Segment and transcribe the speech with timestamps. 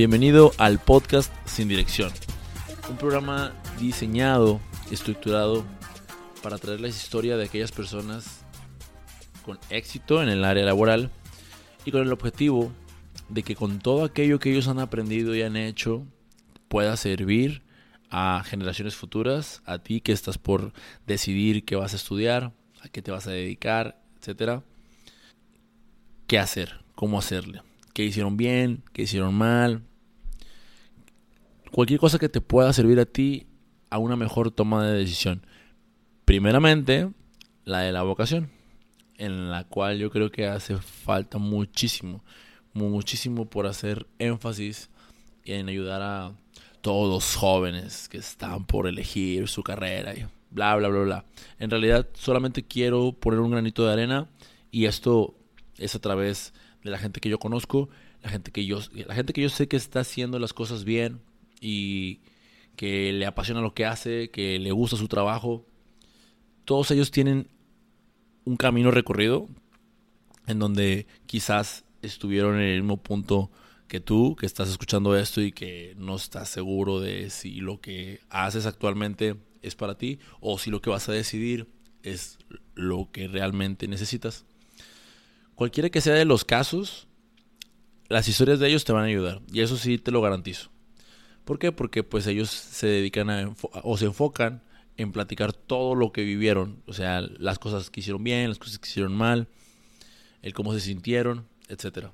[0.00, 2.10] Bienvenido al podcast Sin Dirección,
[2.88, 4.58] un programa diseñado,
[4.90, 5.66] estructurado
[6.42, 8.46] para traerles historia de aquellas personas
[9.44, 11.10] con éxito en el área laboral
[11.84, 12.72] y con el objetivo
[13.28, 16.06] de que con todo aquello que ellos han aprendido y han hecho
[16.68, 17.62] pueda servir
[18.08, 20.72] a generaciones futuras, a ti que estás por
[21.06, 24.64] decidir qué vas a estudiar, a qué te vas a dedicar, etcétera.
[26.26, 26.86] ¿Qué hacer?
[26.94, 27.60] ¿Cómo hacerle?
[27.92, 28.82] ¿Qué hicieron bien?
[28.94, 29.89] ¿Qué hicieron mal?
[31.72, 33.46] Cualquier cosa que te pueda servir a ti
[33.90, 35.46] a una mejor toma de decisión.
[36.24, 37.10] Primeramente,
[37.64, 38.50] la de la vocación,
[39.18, 42.24] en la cual yo creo que hace falta muchísimo,
[42.72, 44.90] muchísimo por hacer énfasis
[45.44, 46.32] en ayudar a
[46.80, 51.24] todos los jóvenes que están por elegir su carrera y bla, bla, bla, bla.
[51.60, 54.28] En realidad solamente quiero poner un granito de arena
[54.72, 55.36] y esto
[55.78, 57.88] es a través de la gente que yo conozco,
[58.22, 61.20] la gente que yo, la gente que yo sé que está haciendo las cosas bien
[61.60, 62.20] y
[62.76, 65.66] que le apasiona lo que hace, que le gusta su trabajo.
[66.64, 67.48] Todos ellos tienen
[68.44, 69.48] un camino recorrido
[70.46, 73.50] en donde quizás estuvieron en el mismo punto
[73.86, 78.20] que tú, que estás escuchando esto y que no estás seguro de si lo que
[78.30, 81.66] haces actualmente es para ti o si lo que vas a decidir
[82.02, 82.38] es
[82.74, 84.44] lo que realmente necesitas.
[85.54, 87.08] Cualquiera que sea de los casos,
[88.08, 90.70] las historias de ellos te van a ayudar y eso sí te lo garantizo.
[91.50, 91.72] ¿Por qué?
[91.72, 94.62] Porque pues ellos se dedican a o se enfocan
[94.96, 98.78] en platicar todo lo que vivieron, o sea, las cosas que hicieron bien, las cosas
[98.78, 99.48] que hicieron mal,
[100.42, 102.12] el cómo se sintieron, etcétera.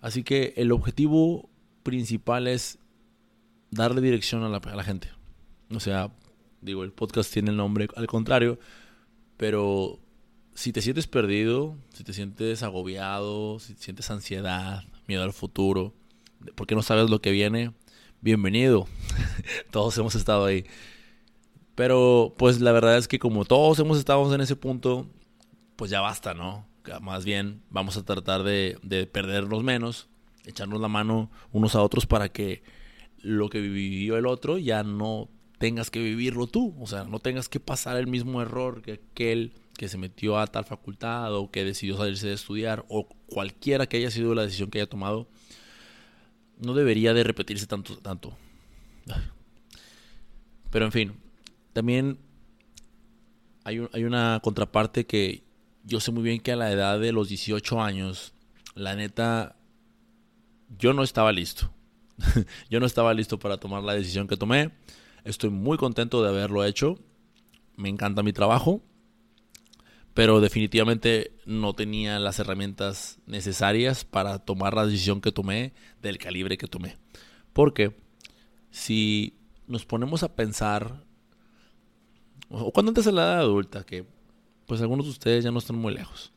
[0.00, 1.50] Así que el objetivo
[1.82, 2.78] principal es
[3.70, 5.10] darle dirección a la, gente.
[5.70, 6.10] O sea,
[6.62, 8.58] digo, el podcast tiene el nombre al contrario,
[9.36, 10.00] pero
[10.54, 15.92] si te sientes perdido, si te sientes agobiado, si te sientes ansiedad, miedo al futuro,
[16.54, 17.72] porque no sabes lo que viene,
[18.22, 18.86] bienvenido.
[19.70, 20.64] todos hemos estado ahí.
[21.74, 25.06] Pero pues la verdad es que como todos hemos estado en ese punto,
[25.76, 26.66] pues ya basta, ¿no?
[27.00, 30.08] Más bien vamos a tratar de, de perdernos menos,
[30.46, 32.62] echarnos la mano unos a otros para que
[33.18, 35.28] lo que vivió el otro ya no
[35.58, 36.74] tengas que vivirlo tú.
[36.80, 40.46] O sea, no tengas que pasar el mismo error que aquel que se metió a
[40.46, 44.70] tal facultad o que decidió salirse de estudiar o cualquiera que haya sido la decisión
[44.70, 45.28] que haya tomado.
[46.62, 47.98] No debería de repetirse tanto.
[47.98, 48.36] tanto.
[50.70, 51.12] Pero en fin,
[51.72, 52.18] también
[53.64, 55.42] hay, hay una contraparte que
[55.84, 58.32] yo sé muy bien que a la edad de los 18 años,
[58.74, 59.56] la neta,
[60.78, 61.70] yo no estaba listo.
[62.70, 64.72] yo no estaba listo para tomar la decisión que tomé.
[65.24, 66.98] Estoy muy contento de haberlo hecho.
[67.76, 68.82] Me encanta mi trabajo.
[70.14, 76.58] Pero definitivamente no tenía las herramientas necesarias para tomar la decisión que tomé del calibre
[76.58, 76.98] que tomé.
[77.52, 77.96] Porque
[78.70, 81.04] si nos ponemos a pensar,
[82.48, 84.06] o cuando antes de la edad adulta, que
[84.66, 86.32] pues algunos de ustedes ya no están muy lejos.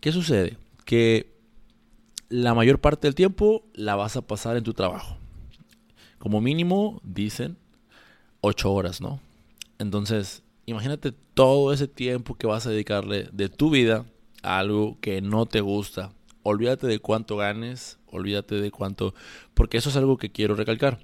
[0.00, 0.56] ¿Qué sucede?
[0.84, 1.38] Que
[2.28, 5.16] la mayor parte del tiempo la vas a pasar en tu trabajo.
[6.18, 7.56] Como mínimo, dicen,
[8.40, 9.20] ocho horas, ¿no?
[9.78, 14.04] Entonces, imagínate todo ese tiempo que vas a dedicarle de tu vida
[14.42, 16.12] a algo que no te gusta.
[16.42, 19.14] Olvídate de cuánto ganes, olvídate de cuánto...
[19.54, 21.00] Porque eso es algo que quiero recalcar.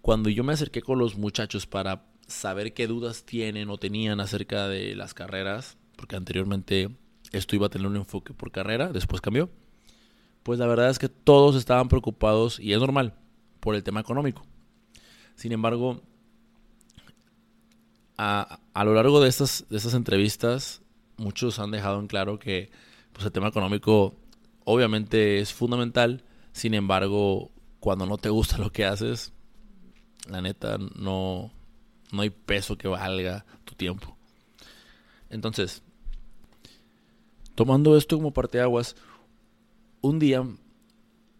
[0.00, 4.68] Cuando yo me acerqué con los muchachos para saber qué dudas tienen o tenían acerca
[4.68, 6.90] de las carreras, porque anteriormente
[7.32, 9.50] esto iba a tener un enfoque por carrera, después cambió,
[10.44, 13.14] pues la verdad es que todos estaban preocupados, y es normal,
[13.58, 14.46] por el tema económico.
[15.34, 16.00] Sin embargo,
[18.22, 20.82] a, lo largo de estas, de estas entrevistas,
[21.16, 22.70] muchos han dejado en claro que
[23.12, 24.14] pues, el tema económico
[24.64, 26.22] obviamente es fundamental,
[26.52, 29.32] sin embargo, cuando no te gusta lo que haces,
[30.28, 31.50] la neta no,
[32.12, 34.18] no hay peso que valga tu tiempo.
[35.30, 35.82] Entonces,
[37.54, 38.96] tomando esto como parte de aguas,
[40.02, 40.44] un día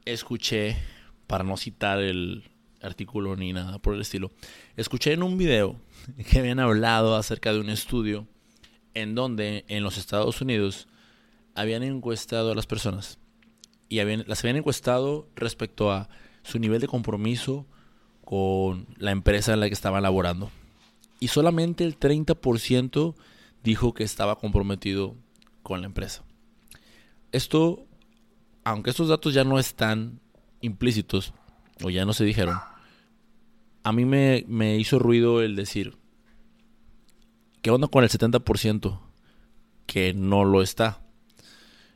[0.07, 0.79] escuché,
[1.27, 2.50] para no citar el
[2.83, 4.31] artículo ni nada por el estilo,
[4.77, 5.77] escuché en un video
[6.31, 8.27] que habían hablado acerca de un estudio
[8.95, 10.89] en donde en los Estados Unidos
[11.55, 13.19] habían encuestado a las personas
[13.89, 16.09] y habían, las habían encuestado respecto a
[16.43, 17.67] su nivel de compromiso
[18.25, 20.51] con la empresa en la que estaban laborando
[21.21, 23.15] y solamente el 30%
[23.63, 25.15] dijo que estaba comprometido
[25.63, 26.25] con la empresa.
[27.31, 27.85] Esto,
[28.65, 30.19] aunque estos datos ya no están
[30.63, 31.35] implícitos
[31.83, 32.59] o ya no se dijeron,
[33.83, 35.97] a mí me, me hizo ruido el decir,
[37.63, 39.01] ¿qué onda con el 70%
[39.87, 41.03] que no lo está?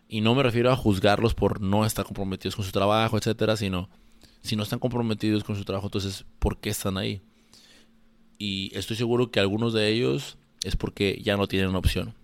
[0.08, 3.88] Y no me refiero a juzgarlos por no estar comprometidos con su trabajo, etcétera, sino
[4.42, 7.22] Si no están comprometidos con su trabajo, entonces, ¿por qué están ahí?
[8.38, 12.14] Y estoy seguro que algunos de ellos es porque ya no tienen opción.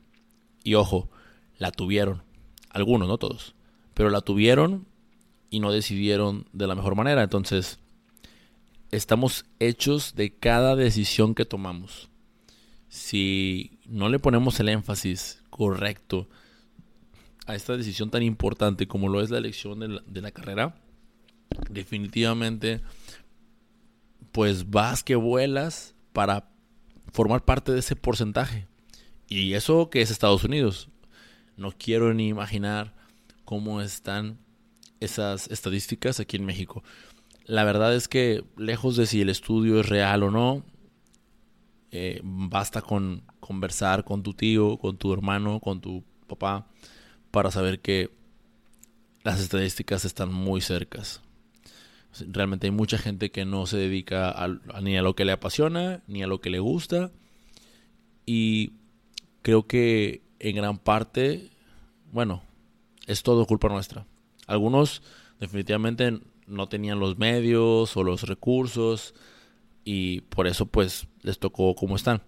[0.62, 1.08] Y ojo,
[1.58, 2.22] la tuvieron.
[2.68, 3.54] Algunos, no todos.
[3.94, 4.86] Pero la tuvieron
[5.50, 7.22] y no decidieron de la mejor manera.
[7.22, 7.78] Entonces,
[8.90, 12.08] estamos hechos de cada decisión que tomamos.
[12.88, 16.28] Si no le ponemos el énfasis correcto
[17.46, 20.76] a esta decisión tan importante como lo es la elección de la, carrera,
[21.68, 22.80] definitivamente,
[24.32, 26.48] pues vas que vuelas para
[27.12, 28.66] formar parte de ese porcentaje.
[29.28, 30.88] Y eso que es Estados Unidos.
[31.56, 32.94] No quiero ni imaginar
[33.44, 34.38] cómo están
[35.00, 36.82] esas estadísticas aquí en México.
[37.44, 40.64] La verdad es que lejos de si el estudio es real o no,
[41.90, 46.68] eh, basta con conversar con tu tío, con tu hermano, con tu papá,
[47.32, 48.10] para saber que
[49.24, 51.20] las estadísticas están muy cercas.
[52.28, 54.34] Realmente hay mucha gente que no se dedica
[54.82, 57.10] ni a lo que le apasiona, ni a lo que le gusta.
[58.26, 58.72] Y
[59.42, 61.50] creo que en gran parte,
[62.12, 62.42] bueno,
[63.06, 64.06] es todo culpa nuestra.
[64.50, 65.00] Algunos
[65.38, 66.18] definitivamente
[66.48, 69.14] no tenían los medios o los recursos
[69.84, 72.22] y por eso pues les tocó como están.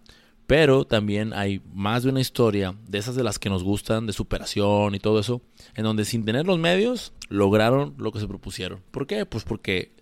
[0.46, 4.12] Pero también hay más de una historia, de esas de las que nos gustan, de
[4.12, 5.42] superación y todo eso,
[5.74, 8.84] en donde sin tener los medios lograron lo que se propusieron.
[8.92, 9.26] ¿Por qué?
[9.26, 9.92] Pues porque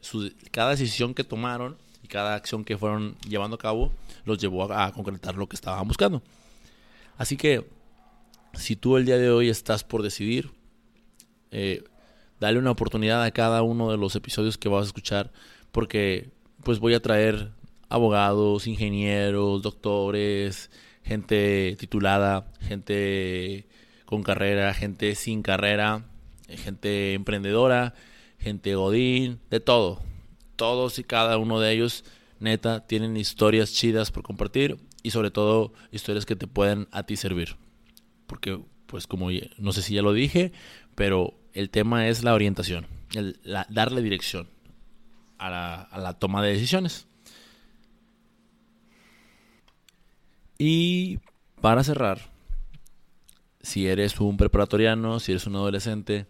[0.51, 3.93] cada decisión que tomaron y cada acción que fueron llevando a cabo
[4.27, 6.23] los llevó a, concretar lo que estaban buscando.
[7.17, 7.67] Así que
[8.53, 10.51] si tú el día de hoy estás por decidir,
[11.51, 11.83] eh,
[12.41, 15.31] dale una oportunidad a cada uno de los episodios que vas a escuchar,
[15.71, 16.31] porque
[16.65, 17.53] pues voy a traer
[17.89, 20.71] abogados, ingenieros, doctores,
[21.05, 23.67] gente titulada, gente
[24.07, 26.07] con carrera, gente sin carrera,
[26.49, 27.95] gente emprendedora,
[28.39, 30.01] gente godín, de todo.
[30.57, 32.05] Todos y cada uno de ellos,
[32.39, 37.17] neta, tienen historias chidas por compartir y sobre todo historias que te pueden a ti
[37.17, 37.57] servir.
[38.27, 39.29] Porque, pues como
[39.59, 40.53] no sé si ya lo dije,
[40.95, 43.39] pero el tema es la orientación, el,
[43.69, 44.49] darle dirección
[45.39, 47.07] a la, a la toma de decisiones.
[50.59, 51.19] Y
[51.61, 52.21] para cerrar,
[53.63, 56.27] si eres un preparatoriano, si eres un adolescente,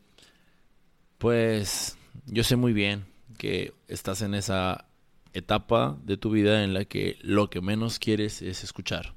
[1.18, 1.96] pues
[2.26, 3.06] yo sé muy bien
[3.38, 4.86] que estás en esa
[5.32, 9.14] etapa de tu vida en la que lo que menos quieres es escuchar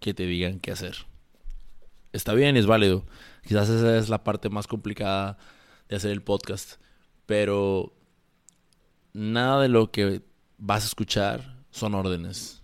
[0.00, 1.06] que te digan qué hacer.
[2.18, 3.06] Está bien, es válido.
[3.46, 5.38] Quizás esa es la parte más complicada
[5.88, 6.80] de hacer el podcast,
[7.24, 7.94] pero
[9.12, 10.22] nada de lo que
[10.58, 12.58] vas a escuchar son órdenes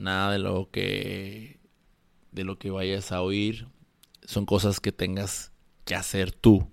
[0.00, 1.60] nada de lo que
[2.32, 3.68] de lo que vayas a oír
[4.24, 5.52] son cosas que tengas
[5.84, 6.68] que hacer tú.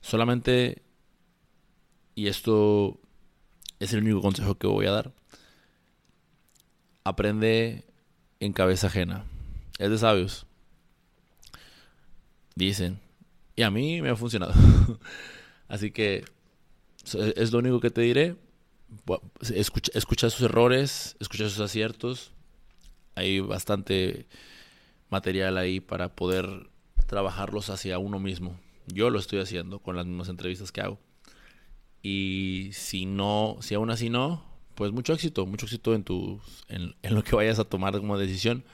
[0.00, 0.82] Solamente
[2.14, 3.00] y esto
[3.78, 5.12] es el único consejo que voy a dar.
[7.04, 7.84] Aprende
[8.40, 9.24] en cabeza ajena.
[9.78, 10.46] Es de sabios.
[12.54, 13.00] Dicen.
[13.56, 14.54] Y a mí me ha funcionado.
[15.68, 16.24] Así que
[17.36, 18.36] es lo único que te diré
[19.40, 22.32] escucha, escucha sus errores, escucha sus aciertos.
[23.14, 24.26] Hay bastante
[25.10, 26.68] material ahí para poder
[27.06, 28.58] trabajarlos hacia uno mismo.
[28.86, 30.98] Yo lo estoy haciendo con las mismas entrevistas que hago.
[32.02, 34.44] Y si no, si aún así no,
[34.74, 38.64] pues mucho éxito, mucho éxito en, tu, en, lo que vayas a tomar como decisión.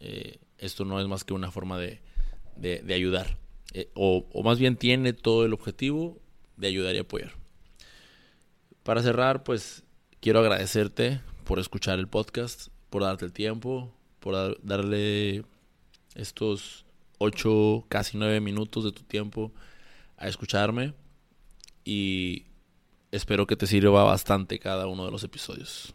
[0.00, 2.00] Eh, esto no es más que una forma de,
[2.56, 3.38] de, ayudar.
[3.74, 6.18] Eh, o, o más bien tiene todo el objetivo
[6.56, 7.32] de ayudar y apoyar.
[8.82, 9.84] Para cerrar, pues
[10.20, 15.44] quiero agradecerte por escuchar el podcast, por darte el tiempo, por darle
[16.14, 16.84] estos
[17.18, 19.52] ocho, casi nueve minutos de tu tiempo
[20.16, 20.94] a escucharme
[21.84, 22.46] y
[23.10, 25.94] espero que te sirva bastante cada uno de los episodios.